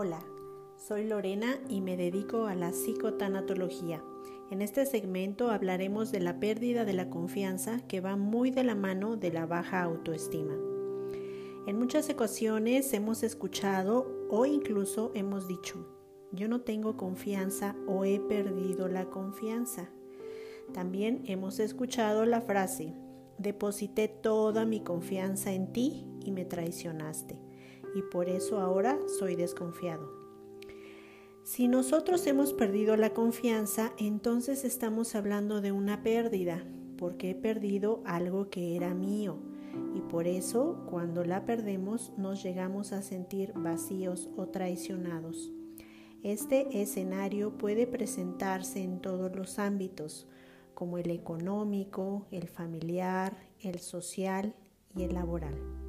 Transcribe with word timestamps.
Hola, 0.00 0.20
soy 0.76 1.08
Lorena 1.08 1.58
y 1.68 1.80
me 1.80 1.96
dedico 1.96 2.46
a 2.46 2.54
la 2.54 2.70
psicotanatología. 2.70 4.00
En 4.48 4.62
este 4.62 4.86
segmento 4.86 5.50
hablaremos 5.50 6.12
de 6.12 6.20
la 6.20 6.38
pérdida 6.38 6.84
de 6.84 6.92
la 6.92 7.10
confianza 7.10 7.80
que 7.88 8.00
va 8.00 8.14
muy 8.14 8.52
de 8.52 8.62
la 8.62 8.76
mano 8.76 9.16
de 9.16 9.32
la 9.32 9.44
baja 9.44 9.82
autoestima. 9.82 10.54
En 11.66 11.80
muchas 11.80 12.08
ocasiones 12.10 12.92
hemos 12.92 13.24
escuchado 13.24 14.06
o 14.30 14.46
incluso 14.46 15.10
hemos 15.16 15.48
dicho, 15.48 15.84
yo 16.30 16.46
no 16.46 16.60
tengo 16.60 16.96
confianza 16.96 17.74
o 17.88 18.04
he 18.04 18.20
perdido 18.20 18.86
la 18.86 19.06
confianza. 19.06 19.90
También 20.72 21.24
hemos 21.26 21.58
escuchado 21.58 22.24
la 22.24 22.40
frase, 22.40 22.94
deposité 23.38 24.06
toda 24.06 24.64
mi 24.64 24.78
confianza 24.78 25.50
en 25.50 25.72
ti 25.72 26.06
y 26.24 26.30
me 26.30 26.44
traicionaste, 26.44 27.47
y 27.98 28.02
por 28.02 28.28
eso 28.28 28.60
ahora 28.60 28.96
soy 29.18 29.34
desconfiado. 29.34 30.08
Si 31.42 31.66
nosotros 31.66 32.24
hemos 32.28 32.52
perdido 32.52 32.96
la 32.96 33.12
confianza, 33.12 33.92
entonces 33.98 34.64
estamos 34.64 35.16
hablando 35.16 35.60
de 35.60 35.72
una 35.72 36.04
pérdida, 36.04 36.64
porque 36.96 37.30
he 37.30 37.34
perdido 37.34 38.02
algo 38.04 38.50
que 38.50 38.76
era 38.76 38.94
mío, 38.94 39.38
y 39.96 40.00
por 40.02 40.28
eso 40.28 40.84
cuando 40.88 41.24
la 41.24 41.44
perdemos 41.44 42.12
nos 42.16 42.44
llegamos 42.44 42.92
a 42.92 43.02
sentir 43.02 43.52
vacíos 43.56 44.28
o 44.36 44.46
traicionados. 44.46 45.50
Este 46.22 46.80
escenario 46.80 47.58
puede 47.58 47.88
presentarse 47.88 48.82
en 48.82 49.00
todos 49.00 49.34
los 49.34 49.58
ámbitos, 49.58 50.28
como 50.74 50.98
el 50.98 51.10
económico, 51.10 52.26
el 52.30 52.46
familiar, 52.46 53.36
el 53.60 53.80
social 53.80 54.54
y 54.94 55.02
el 55.02 55.14
laboral. 55.14 55.87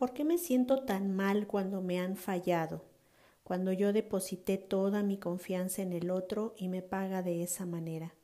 ¿Por 0.00 0.14
qué 0.14 0.24
me 0.24 0.38
siento 0.38 0.84
tan 0.84 1.14
mal 1.14 1.46
cuando 1.46 1.82
me 1.82 2.00
han 2.00 2.16
fallado? 2.16 2.80
Cuando 3.44 3.70
yo 3.70 3.92
deposité 3.92 4.56
toda 4.56 5.02
mi 5.02 5.18
confianza 5.18 5.82
en 5.82 5.92
el 5.92 6.10
otro 6.10 6.54
y 6.56 6.68
me 6.68 6.80
paga 6.80 7.22
de 7.22 7.42
esa 7.42 7.66
manera. 7.66 8.14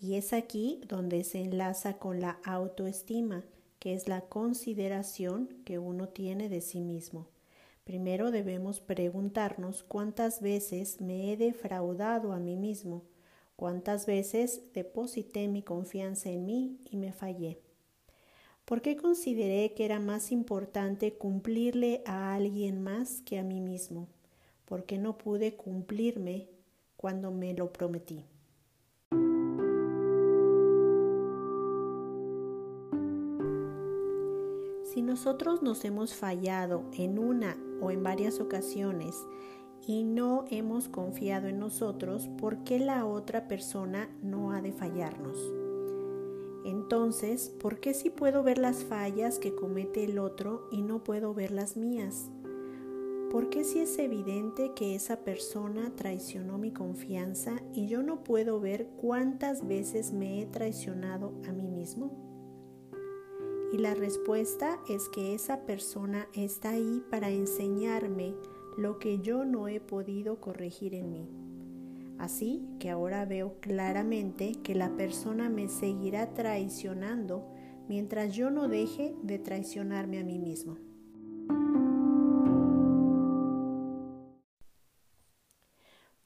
Y 0.00 0.14
es 0.14 0.32
aquí 0.32 0.80
donde 0.88 1.22
se 1.24 1.42
enlaza 1.42 1.98
con 1.98 2.22
la 2.22 2.38
autoestima, 2.42 3.44
que 3.78 3.92
es 3.92 4.08
la 4.08 4.22
consideración 4.22 5.48
que 5.66 5.78
uno 5.78 6.08
tiene 6.08 6.48
de 6.48 6.62
sí 6.62 6.80
mismo. 6.80 7.26
Primero 7.84 8.30
debemos 8.30 8.80
preguntarnos 8.80 9.82
cuántas 9.82 10.40
veces 10.40 11.02
me 11.02 11.30
he 11.30 11.36
defraudado 11.36 12.32
a 12.32 12.38
mí 12.38 12.56
mismo, 12.56 13.02
cuántas 13.56 14.06
veces 14.06 14.62
deposité 14.72 15.48
mi 15.48 15.62
confianza 15.62 16.30
en 16.30 16.46
mí 16.46 16.78
y 16.90 16.96
me 16.96 17.12
fallé. 17.12 17.60
¿Por 18.70 18.82
qué 18.82 18.96
consideré 18.96 19.74
que 19.74 19.84
era 19.84 19.98
más 19.98 20.30
importante 20.30 21.14
cumplirle 21.14 22.04
a 22.06 22.34
alguien 22.34 22.80
más 22.84 23.20
que 23.22 23.40
a 23.40 23.42
mí 23.42 23.60
mismo? 23.60 24.06
¿Por 24.64 24.84
qué 24.84 24.96
no 24.96 25.18
pude 25.18 25.56
cumplirme 25.56 26.46
cuando 26.96 27.32
me 27.32 27.52
lo 27.52 27.72
prometí? 27.72 28.24
Si 34.84 35.02
nosotros 35.02 35.62
nos 35.62 35.84
hemos 35.84 36.14
fallado 36.14 36.84
en 36.92 37.18
una 37.18 37.56
o 37.80 37.90
en 37.90 38.04
varias 38.04 38.38
ocasiones 38.38 39.16
y 39.84 40.04
no 40.04 40.44
hemos 40.48 40.86
confiado 40.86 41.48
en 41.48 41.58
nosotros, 41.58 42.28
¿por 42.38 42.62
qué 42.62 42.78
la 42.78 43.04
otra 43.04 43.48
persona 43.48 44.08
no 44.22 44.52
ha 44.52 44.62
de 44.62 44.70
fallarnos? 44.70 45.59
Entonces, 46.92 47.50
¿por 47.50 47.78
qué 47.78 47.94
si 47.94 48.10
puedo 48.10 48.42
ver 48.42 48.58
las 48.58 48.82
fallas 48.82 49.38
que 49.38 49.54
comete 49.54 50.02
el 50.02 50.18
otro 50.18 50.66
y 50.72 50.82
no 50.82 51.04
puedo 51.04 51.32
ver 51.32 51.52
las 51.52 51.76
mías? 51.76 52.32
¿Por 53.30 53.48
qué 53.48 53.62
si 53.62 53.78
es 53.78 53.96
evidente 54.00 54.72
que 54.74 54.96
esa 54.96 55.20
persona 55.20 55.92
traicionó 55.94 56.58
mi 56.58 56.72
confianza 56.72 57.62
y 57.72 57.86
yo 57.86 58.02
no 58.02 58.24
puedo 58.24 58.58
ver 58.58 58.88
cuántas 59.00 59.68
veces 59.68 60.12
me 60.12 60.42
he 60.42 60.46
traicionado 60.46 61.32
a 61.48 61.52
mí 61.52 61.68
mismo? 61.68 62.10
Y 63.72 63.78
la 63.78 63.94
respuesta 63.94 64.80
es 64.88 65.08
que 65.10 65.32
esa 65.32 65.64
persona 65.66 66.26
está 66.34 66.70
ahí 66.70 67.04
para 67.08 67.30
enseñarme 67.30 68.34
lo 68.76 68.98
que 68.98 69.20
yo 69.20 69.44
no 69.44 69.68
he 69.68 69.78
podido 69.78 70.40
corregir 70.40 70.96
en 70.96 71.12
mí. 71.12 71.49
Así 72.20 72.68
que 72.78 72.90
ahora 72.90 73.24
veo 73.24 73.58
claramente 73.60 74.52
que 74.62 74.74
la 74.74 74.94
persona 74.94 75.48
me 75.48 75.68
seguirá 75.68 76.34
traicionando 76.34 77.50
mientras 77.88 78.34
yo 78.34 78.50
no 78.50 78.68
deje 78.68 79.14
de 79.22 79.38
traicionarme 79.38 80.18
a 80.18 80.22
mí 80.22 80.38
mismo. 80.38 80.76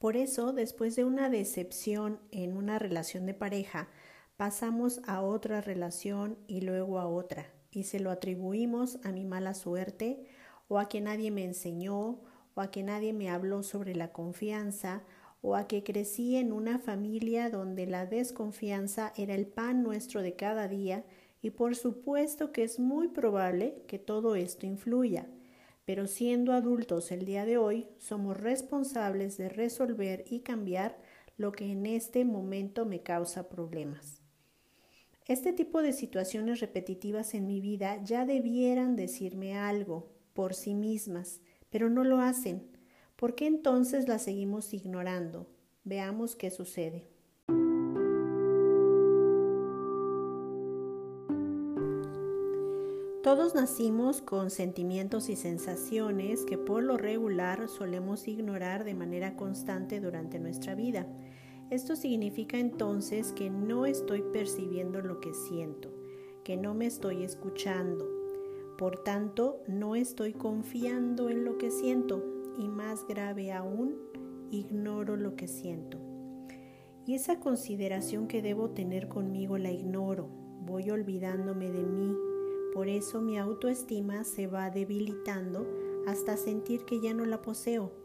Por 0.01 0.17
eso, 0.17 0.53
después 0.53 0.97
de 0.97 1.05
una 1.05 1.31
decepción 1.31 2.19
en 2.33 2.57
una 2.57 2.81
relación 2.81 3.25
de 3.25 3.35
pareja, 3.35 3.89
pasamos 4.37 5.01
a 5.07 5.23
otra 5.23 5.61
relación 5.61 6.37
y 6.49 6.63
luego 6.63 6.99
a 6.99 7.07
otra, 7.07 7.47
y 7.71 7.85
se 7.85 8.01
lo 8.01 8.11
atribuimos 8.11 8.99
a 9.05 9.13
mi 9.13 9.25
mala 9.25 9.55
suerte, 9.55 10.27
o 10.67 10.81
a 10.81 10.89
que 10.89 11.01
nadie 11.01 11.31
me 11.31 11.45
enseñó, 11.45 12.21
o 12.57 12.61
a 12.61 12.73
que 12.73 12.83
nadie 12.83 13.13
me 13.13 13.31
habló 13.31 13.63
sobre 13.63 13.95
la 13.95 14.13
confianza, 14.13 15.05
o 15.47 15.57
a 15.57 15.69
que 15.69 15.85
crecí 15.85 16.37
en 16.37 16.55
una 16.55 16.79
familia 16.79 17.51
donde 17.51 17.85
la 17.85 18.07
desconfianza 18.07 19.13
era 19.15 19.35
el 19.35 19.47
pan 19.47 19.83
nuestro 19.83 20.23
de 20.23 20.37
cada 20.37 20.69
día, 20.69 21.05
y 21.43 21.51
por 21.51 21.77
supuesto 21.77 22.51
que 22.51 22.63
es 22.63 22.79
muy 22.79 23.09
probable 23.09 23.83
que 23.87 23.99
todo 23.99 24.37
esto 24.37 24.65
influya. 24.65 25.29
Pero 25.85 26.07
siendo 26.07 26.55
adultos 26.55 27.13
el 27.13 27.27
día 27.27 27.45
de 27.45 27.59
hoy, 27.59 27.87
somos 27.99 28.41
responsables 28.41 29.37
de 29.37 29.51
resolver 29.51 30.25
y 30.31 30.41
cambiar 30.41 30.97
lo 31.37 31.53
que 31.53 31.71
en 31.71 31.85
este 31.85 32.25
momento 32.25 32.87
me 32.87 33.03
causa 33.03 33.51
problemas. 33.51 34.23
Este 35.27 35.53
tipo 35.53 35.83
de 35.83 35.93
situaciones 35.93 36.61
repetitivas 36.61 37.35
en 37.35 37.47
mi 37.47 37.61
vida 37.61 38.03
ya 38.03 38.25
debieran 38.25 38.97
decirme 38.97 39.59
algo 39.59 40.09
por 40.33 40.55
sí 40.55 40.73
mismas, 40.73 41.43
pero 41.69 41.91
no 41.91 42.03
lo 42.03 42.21
hacen. 42.21 42.74
¿Por 43.25 43.37
qué 43.37 43.47
entonces 43.47 44.07
las 44.07 44.21
seguimos 44.21 44.75
ignorando? 44.75 45.47
Veamos 45.83 46.37
qué 46.37 46.51
sucede. 46.51 47.09
Todos 53.23 53.55
nacimos 53.55 54.21
con 54.21 54.51
sentimientos 54.51 55.31
y 55.31 55.37
sensaciones 55.37 56.45
que 56.45 56.59
por 56.59 56.83
lo 56.83 56.99
regular 56.99 57.67
solemos 57.71 58.29
ignorar 58.29 58.85
de 58.85 58.93
manera 58.93 59.37
constante 59.37 60.01
durante 60.01 60.39
nuestra 60.39 60.75
vida. 60.75 61.07
Esto 61.71 61.97
significa 61.97 62.59
entonces 62.59 63.33
que 63.33 63.49
no 63.49 63.87
estoy 63.87 64.21
percibiendo 64.35 65.01
lo 65.01 65.23
que 65.23 65.33
siento, 65.33 65.91
que 66.45 66.59
no 66.59 66.75
me 66.75 66.85
estoy 66.85 67.25
escuchando. 67.25 68.07
Por 68.77 69.03
tanto, 69.03 69.63
no 69.67 69.97
estoy 69.97 70.35
confiando 70.35 71.31
en 71.31 71.47
lo 71.47 71.57
que 71.57 71.71
siento 71.71 72.34
y 72.59 72.69
más 72.69 73.07
grave 73.07 73.53
aún, 73.53 73.97
ignoro 74.51 75.17
lo 75.17 75.37
que 75.37 75.49
siento. 75.49 75.99
Y 77.07 77.15
esa 77.15 77.41
consideración 77.41 78.29
que 78.29 78.43
debo 78.43 78.71
tener 78.71 79.09
conmigo 79.09 79.59
la 79.59 79.71
ignoro, 79.71 80.29
voy 80.63 80.91
olvidándome 80.91 81.71
de 81.71 81.85
mí. 81.85 82.15
Por 82.73 82.89
eso 82.89 83.21
mi 83.21 83.39
autoestima 83.39 84.25
se 84.25 84.47
va 84.47 84.71
debilitando 84.71 85.67
hasta 86.07 86.37
sentir 86.37 86.85
que 86.85 87.01
ya 87.01 87.15
no 87.15 87.25
la 87.25 87.43
poseo 87.43 88.05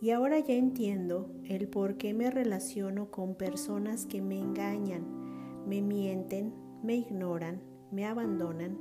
y 0.00 0.10
ahora 0.10 0.38
ya 0.38 0.54
entiendo 0.54 1.30
el 1.44 1.68
por 1.68 1.96
qué 1.96 2.12
me 2.12 2.30
relaciono 2.30 3.10
con 3.10 3.34
personas 3.34 4.04
que 4.04 4.20
me 4.20 4.38
engañan, 4.38 5.66
me 5.66 5.80
mienten, 5.80 6.52
me 6.82 6.96
ignoran, 6.96 7.62
me 7.90 8.04
abandonan, 8.04 8.78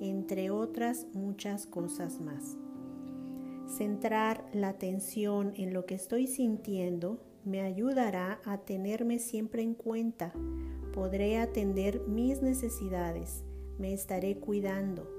entre 0.00 0.50
otras 0.50 1.06
muchas 1.14 1.66
cosas 1.66 2.20
más. 2.20 2.58
Centrar 3.66 4.44
la 4.52 4.68
atención 4.68 5.52
en 5.56 5.74
lo 5.74 5.86
que 5.86 5.96
estoy 5.96 6.28
sintiendo 6.28 7.20
me 7.44 7.62
ayudará 7.62 8.40
a 8.44 8.58
tenerme 8.58 9.18
siempre 9.18 9.62
en 9.62 9.74
cuenta. 9.74 10.32
Podré 10.92 11.38
atender 11.38 12.00
mis 12.06 12.42
necesidades, 12.42 13.44
me 13.78 13.92
estaré 13.92 14.38
cuidando 14.38 15.10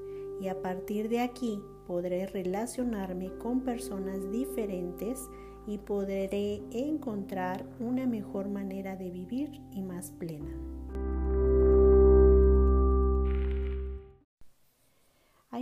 y 0.42 0.48
a 0.48 0.62
partir 0.62 1.10
de 1.10 1.20
aquí 1.20 1.60
podré 1.88 2.26
relacionarme 2.26 3.32
con 3.38 3.62
personas 3.62 4.32
diferentes 4.32 5.20
y 5.68 5.78
podré 5.78 6.62
encontrar 6.72 7.66
una 7.80 8.08
mejor 8.08 8.48
manera 8.48 8.96
de 8.96 9.12
vivir 9.12 9.62
y 9.72 9.82
más 9.82 10.12
plena. 10.12 10.52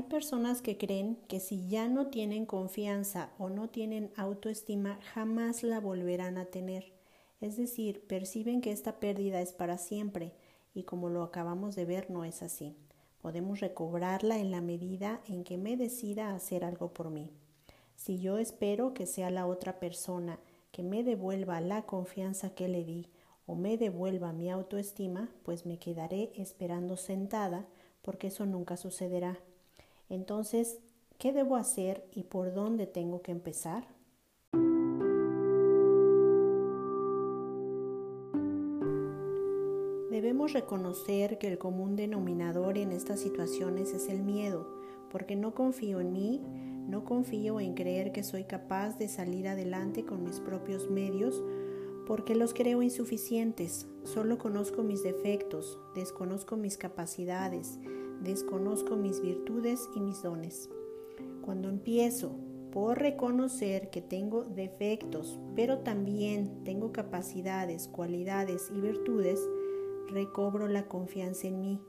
Personas 0.06 0.62
que 0.62 0.78
creen 0.78 1.18
que 1.28 1.40
si 1.40 1.68
ya 1.68 1.88
no 1.88 2.08
tienen 2.08 2.46
confianza 2.46 3.32
o 3.38 3.50
no 3.50 3.70
tienen 3.70 4.12
autoestima, 4.16 5.00
jamás 5.14 5.64
la 5.64 5.80
volverán 5.80 6.38
a 6.38 6.46
tener. 6.46 6.94
Es 7.42 7.58
decir, 7.58 8.06
perciben 8.08 8.62
que 8.62 8.72
esta 8.72 9.00
pérdida 9.00 9.42
es 9.42 9.54
para 9.54 9.78
siempre 9.78 10.34
y 10.74 10.84
como 10.84 11.10
lo 11.10 11.24
acabamos 11.24 11.76
de 11.76 11.86
ver 11.86 12.10
no 12.10 12.26
es 12.26 12.42
así. 12.42 12.76
Podemos 13.22 13.60
recobrarla 13.60 14.40
en 14.40 14.52
la 14.52 14.62
medida 14.62 15.22
en 15.28 15.44
que 15.44 15.58
me 15.58 15.78
decida 15.78 16.34
hacer 16.34 16.64
algo 16.64 16.94
por 16.94 17.10
mí. 17.10 17.32
Si 17.96 18.20
yo 18.20 18.38
espero 18.38 18.94
que 18.94 19.06
sea 19.06 19.30
la 19.32 19.48
otra 19.48 19.80
persona 19.80 20.40
que 20.72 20.84
me 20.84 21.04
devuelva 21.04 21.62
la 21.62 21.84
confianza 21.84 22.54
que 22.54 22.68
le 22.68 22.84
di 22.84 23.10
o 23.48 23.56
me 23.56 23.78
devuelva 23.78 24.34
mi 24.34 24.50
autoestima, 24.50 25.30
pues 25.44 25.66
me 25.66 25.80
quedaré 25.80 26.32
esperando 26.36 26.98
sentada 26.98 27.66
porque 28.02 28.28
eso 28.28 28.46
nunca 28.46 28.78
sucederá. 28.78 29.40
Entonces, 30.10 30.80
¿qué 31.18 31.34
debo 31.34 31.56
hacer 31.56 32.08
y 32.12 32.24
por 32.24 32.54
dónde 32.54 32.88
tengo 32.88 33.22
que 33.22 33.32
empezar? 33.32 33.88
Debemos 40.12 40.54
reconocer 40.54 41.38
que 41.40 41.48
el 41.48 41.58
común 41.58 41.96
denominador 41.96 42.78
en 42.78 42.92
estas 42.92 43.20
situaciones 43.20 43.94
es 43.94 44.08
el 44.08 44.24
miedo, 44.24 44.66
porque 45.12 45.36
no 45.36 45.54
confío 45.54 46.00
en 46.00 46.14
mí, 46.14 46.42
no 46.88 47.04
confío 47.04 47.60
en 47.60 47.74
creer 47.74 48.12
que 48.12 48.24
soy 48.24 48.46
capaz 48.46 48.98
de 48.98 49.10
salir 49.10 49.48
adelante 49.48 50.06
con 50.06 50.24
mis 50.24 50.40
propios 50.40 50.90
medios, 50.90 51.44
porque 52.08 52.36
los 52.36 52.54
creo 52.54 52.82
insuficientes, 52.82 53.88
solo 54.04 54.38
conozco 54.38 54.84
mis 54.84 55.04
defectos, 55.04 55.80
desconozco 55.96 56.56
mis 56.56 56.78
capacidades, 56.78 57.80
desconozco 58.22 58.96
mis 58.96 59.22
virtudes 59.22 59.90
y 59.96 60.00
mis 60.00 60.22
dones. 60.22 60.70
Cuando 61.44 61.70
empiezo 61.70 62.36
por 62.72 63.00
reconocer 63.00 63.90
que 63.90 64.02
tengo 64.02 64.44
defectos, 64.44 65.40
pero 65.56 65.80
también 65.80 66.64
tengo 66.64 66.92
capacidades, 66.92 67.88
cualidades 67.88 68.70
y 68.76 68.82
virtudes, 68.82 69.40
recobro 70.10 70.68
la 70.68 70.88
confianza 70.88 71.48
en 71.48 71.62
mí, 71.62 71.82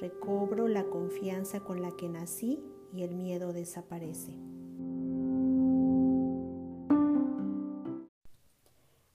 recobro 0.00 0.68
la 0.68 0.84
confianza 0.84 1.60
con 1.60 1.80
la 1.80 1.90
que 1.92 2.08
nací 2.08 2.60
y 2.92 3.02
el 3.02 3.14
miedo 3.14 3.52
desaparece. 3.52 4.36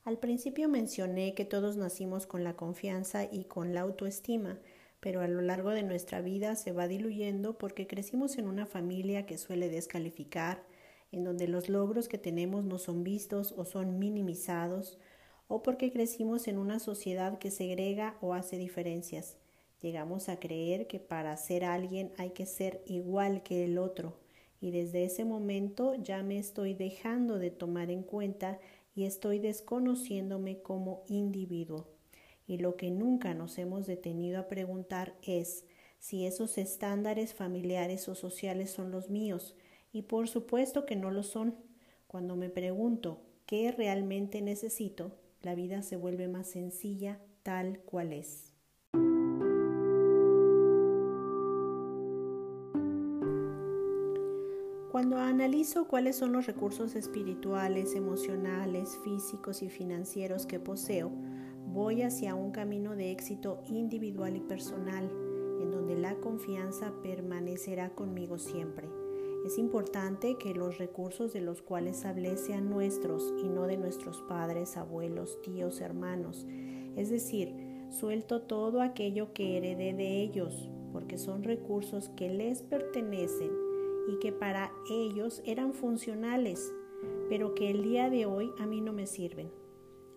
Al 0.04 0.18
principio 0.18 0.68
mencioné 0.68 1.36
que 1.36 1.46
todos 1.46 1.78
nacimos 1.78 2.26
con 2.26 2.44
la 2.44 2.56
confianza 2.56 3.24
y 3.24 3.46
con 3.46 3.74
la 3.74 3.82
autoestima, 3.82 4.60
pero 5.02 5.22
a 5.22 5.28
lo 5.28 5.42
largo 5.42 5.72
de 5.72 5.84
nuestra 5.84 6.22
vida 6.22 6.56
se 6.56 6.72
va 6.72 6.88
diluyendo 6.88 7.58
porque 7.58 7.88
crecimos 7.88 8.38
en 8.38 8.48
una 8.48 8.66
familia 8.68 9.26
que 9.26 9.38
suele 9.38 9.68
descalificar, 9.68 10.64
en 11.12 11.24
donde 11.26 11.48
los 11.48 11.68
logros 11.68 12.08
que 12.08 12.20
tenemos 12.20 12.64
no 12.64 12.78
son 12.78 13.04
vistos 13.04 13.54
o 13.58 13.66
son 13.66 14.00
minimizados, 14.00 15.00
o 15.48 15.64
porque 15.64 15.92
crecimos 15.92 16.48
en 16.48 16.58
una 16.58 16.80
sociedad 16.80 17.40
que 17.40 17.52
segrega 17.52 18.16
o 18.22 18.34
hace 18.34 18.58
diferencias. 18.58 19.38
Llegamos 19.82 20.30
a 20.30 20.40
creer 20.40 20.86
que 20.88 21.00
para 21.00 21.36
ser 21.36 21.66
alguien 21.66 22.14
hay 22.18 22.30
que 22.30 22.46
ser 22.46 22.84
igual 22.86 23.42
que 23.42 23.66
el 23.66 23.80
otro, 23.80 24.20
y 24.62 24.70
desde 24.70 25.04
ese 25.04 25.26
momento 25.26 25.96
ya 25.96 26.22
me 26.22 26.38
estoy 26.38 26.76
dejando 26.76 27.40
de 27.40 27.50
tomar 27.50 27.90
en 27.90 28.04
cuenta 28.04 28.60
y 28.94 29.06
estoy 29.06 29.40
desconociéndome 29.40 30.62
como 30.62 31.04
individuo. 31.08 31.88
Y 32.48 32.58
lo 32.58 32.76
que 32.76 32.92
nunca 32.92 33.34
nos 33.34 33.58
hemos 33.58 33.88
detenido 33.88 34.40
a 34.40 34.48
preguntar 34.48 35.16
es 35.22 35.66
si 36.00 36.26
esos 36.26 36.58
estándares 36.58 37.34
familiares 37.34 38.10
o 38.10 38.16
sociales 38.16 38.72
son 38.72 38.92
los 38.92 39.10
míos, 39.10 39.56
y 39.94 40.04
por 40.04 40.28
supuesto 40.28 40.86
que 40.86 40.96
no 40.96 41.12
lo 41.12 41.24
son. 41.24 41.56
Cuando 42.08 42.36
me 42.36 42.50
pregunto 42.50 43.22
qué 43.46 43.72
realmente 43.72 44.42
necesito, 44.42 45.12
la 45.42 45.56
vida 45.56 45.82
se 45.82 45.98
vuelve 45.98 46.28
más 46.28 46.48
sencilla 46.48 47.20
tal 47.44 47.80
cual 47.80 48.14
es. 48.14 48.52
Cuando 54.92 55.18
analizo 55.18 55.88
cuáles 55.88 56.18
son 56.18 56.34
los 56.34 56.46
recursos 56.48 56.96
espirituales, 56.96 57.96
emocionales, 57.96 59.00
físicos 59.04 59.64
y 59.64 59.70
financieros 59.70 60.46
que 60.46 60.60
poseo, 60.60 61.12
voy 61.74 62.02
hacia 62.02 62.36
un 62.36 62.52
camino 62.52 62.96
de 62.96 63.12
éxito 63.12 63.62
individual 63.68 64.36
y 64.36 64.42
personal, 64.42 65.10
en 65.62 65.72
donde 65.72 65.96
la 65.96 66.16
confianza 66.16 66.94
permanecerá 67.02 67.92
conmigo 67.92 68.38
siempre. 68.38 68.90
Es 69.46 69.58
importante 69.58 70.38
que 70.38 70.54
los 70.54 70.78
recursos 70.78 71.34
de 71.34 71.42
los 71.42 71.62
cuales 71.62 72.06
hablé 72.06 72.38
sean 72.38 72.70
nuestros 72.70 73.34
y 73.44 73.48
no 73.48 73.68
de 73.68 73.78
nuestros 73.78 74.22
padres, 74.22 74.78
abuelos, 74.78 75.42
tíos, 75.42 75.82
hermanos. 75.82 76.46
Es 76.96 77.10
decir, 77.10 77.56
suelto 77.90 78.42
todo 78.42 78.82
aquello 78.82 79.34
que 79.34 79.58
heredé 79.58 79.94
de 79.94 80.22
ellos, 80.22 80.70
porque 80.92 81.18
son 81.18 81.44
recursos 81.44 82.10
que 82.10 82.30
les 82.30 82.62
pertenecen 82.62 83.52
y 84.10 84.20
que 84.20 84.32
para 84.32 84.72
ellos 84.90 85.42
eran 85.46 85.74
funcionales, 85.74 86.74
pero 87.30 87.56
que 87.56 87.72
el 87.72 87.84
día 87.84 88.10
de 88.10 88.26
hoy 88.26 88.52
a 88.60 88.68
mí 88.68 88.82
no 88.82 88.94
me 88.94 89.08
sirven. 89.08 89.61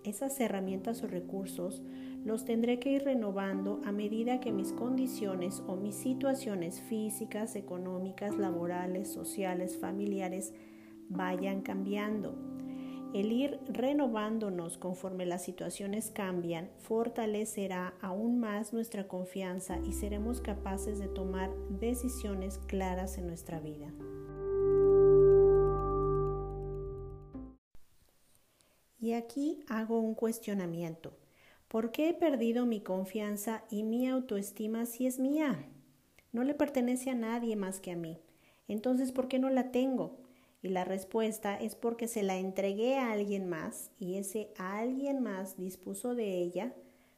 Esas 0.05 0.39
herramientas 0.39 1.03
o 1.03 1.07
recursos 1.07 1.83
los 2.25 2.45
tendré 2.45 2.79
que 2.79 2.91
ir 2.91 3.05
renovando 3.05 3.81
a 3.87 3.93
medida 3.93 4.39
que 4.39 4.53
mis 4.53 4.73
condiciones 4.73 5.63
o 5.67 5.77
mis 5.77 5.95
situaciones 5.95 6.83
físicas, 6.83 7.57
económicas, 7.57 8.37
laborales, 8.37 9.11
sociales, 9.11 9.79
familiares 9.79 10.53
vayan 11.09 11.63
cambiando. 11.63 12.35
El 13.15 13.33
ir 13.33 13.61
renovándonos 13.69 14.77
conforme 14.77 15.25
las 15.25 15.43
situaciones 15.43 16.11
cambian 16.11 16.69
fortalecerá 16.81 17.95
aún 18.03 18.41
más 18.41 18.75
nuestra 18.75 19.09
confianza 19.09 19.79
y 19.87 19.93
seremos 19.93 20.41
capaces 20.41 20.99
de 20.99 21.09
tomar 21.09 21.51
decisiones 21.81 22.59
claras 22.67 23.17
en 23.17 23.27
nuestra 23.27 23.61
vida. 23.61 23.93
Y 29.05 29.13
aquí 29.13 29.63
hago 29.69 30.01
un 30.01 30.15
cuestionamiento. 30.15 31.13
¿Por 31.69 31.93
qué 31.93 32.09
he 32.09 32.15
perdido 32.15 32.65
mi 32.65 32.81
confianza 32.81 33.63
y 33.69 33.83
mi 33.83 34.09
autoestima 34.09 34.87
si 34.87 35.07
es 35.07 35.19
mía? 35.19 35.69
No 36.33 36.43
le 36.43 36.55
pertenece 36.55 37.11
a 37.11 37.15
nadie 37.15 37.55
más 37.55 37.81
que 37.81 37.91
a 37.91 37.97
mí. 37.97 38.19
Entonces, 38.67 39.13
¿por 39.13 39.29
qué 39.29 39.39
no 39.39 39.51
la 39.51 39.73
tengo? 39.73 40.17
Y 40.63 40.69
la 40.69 40.85
respuesta 40.87 41.55
es 41.55 41.75
porque 41.75 42.09
se 42.09 42.23
la 42.23 42.39
entregué 42.39 42.97
a 42.97 43.13
alguien 43.13 43.47
más 43.47 43.91
y 43.99 44.15
ese 44.15 44.55
alguien 44.57 45.23
más 45.23 45.59
dispuso 45.59 46.15
de 46.15 46.39
ella 46.39 46.73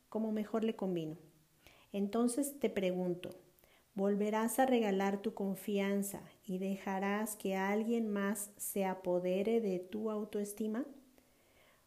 como 0.08 0.32
mejor 0.32 0.64
le 0.64 0.74
convino. 0.74 1.16
Entonces 1.92 2.58
te 2.58 2.68
pregunto, 2.68 3.30
¿volverás 3.94 4.58
a 4.58 4.66
regalar 4.66 5.22
tu 5.22 5.34
confianza 5.34 6.20
y 6.44 6.58
dejarás 6.58 7.36
que 7.36 7.54
alguien 7.54 8.08
más 8.08 8.50
se 8.56 8.84
apodere 8.84 9.60
de 9.60 9.78
tu 9.78 10.10
autoestima? 10.10 10.84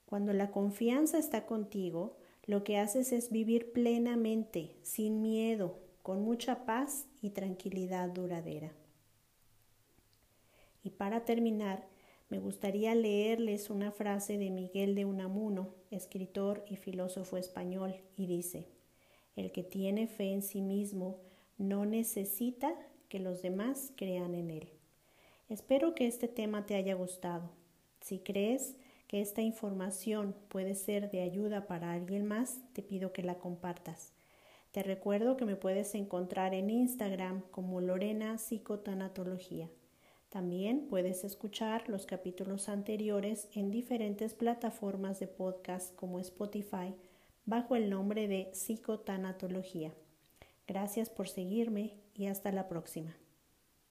Cuando 0.09 0.33
la 0.33 0.49
confianza 0.49 1.19
está 1.19 1.45
contigo, 1.45 2.17
lo 2.47 2.63
que 2.63 2.79
haces 2.79 3.11
es 3.11 3.29
vivir 3.29 3.71
plenamente, 3.71 4.71
sin 4.81 5.21
miedo, 5.21 5.77
con 6.01 6.23
mucha 6.23 6.65
paz 6.65 7.05
y 7.21 7.29
tranquilidad 7.29 8.09
duradera. 8.09 8.71
Y 10.83 10.89
para 10.89 11.25
terminar, 11.25 11.87
me 12.27 12.39
gustaría 12.39 12.95
leerles 12.95 13.69
una 13.69 13.91
frase 13.91 14.39
de 14.39 14.49
Miguel 14.49 14.95
de 14.95 15.05
Unamuno, 15.05 15.75
escritor 15.91 16.65
y 16.67 16.77
filósofo 16.77 17.37
español, 17.37 17.93
y 18.17 18.25
dice, 18.25 18.65
El 19.35 19.51
que 19.51 19.61
tiene 19.61 20.07
fe 20.07 20.33
en 20.33 20.41
sí 20.41 20.61
mismo 20.61 21.19
no 21.59 21.85
necesita 21.85 22.73
que 23.09 23.19
los 23.19 23.43
demás 23.43 23.93
crean 23.95 24.33
en 24.33 24.49
él. 24.49 24.69
Espero 25.49 25.93
que 25.93 26.07
este 26.07 26.27
tema 26.27 26.65
te 26.65 26.73
haya 26.73 26.95
gustado. 26.95 27.51
Si 28.01 28.17
crees 28.17 28.75
que 29.09 29.21
esta 29.21 29.41
información 29.41 30.35
puede 30.49 30.75
ser 30.75 31.09
de 31.09 31.21
ayuda 31.21 31.65
para 31.65 31.93
alguien 31.93 32.27
más, 32.27 32.59
te 32.73 32.83
pido 32.83 33.11
que 33.11 33.23
la 33.23 33.39
compartas. 33.39 34.13
Te 34.71 34.83
recuerdo 34.83 35.35
que 35.35 35.45
me 35.45 35.55
puedes 35.55 35.95
encontrar 35.95 36.53
en 36.53 36.69
Instagram 36.69 37.41
como 37.49 37.81
Lorena 37.81 38.37
Psicotanatología. 38.37 39.67
También 40.29 40.85
puedes 40.87 41.23
escuchar 41.23 41.89
los 41.89 42.05
capítulos 42.05 42.69
anteriores 42.69 43.47
en 43.55 43.71
diferentes 43.71 44.35
plataformas 44.35 45.19
de 45.19 45.25
podcast 45.25 45.95
como 45.95 46.19
Spotify 46.19 46.93
bajo 47.45 47.75
el 47.75 47.89
nombre 47.89 48.27
de 48.27 48.51
Psicotanatología. 48.53 49.91
Gracias 50.67 51.09
por 51.09 51.27
seguirme 51.27 51.95
y 52.13 52.27
hasta 52.27 52.51
la 52.51 52.67
próxima. 52.67 53.17